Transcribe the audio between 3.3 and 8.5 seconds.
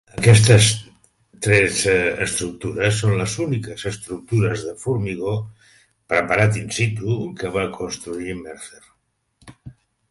úniques estructures de formigó preparat in situ que va construir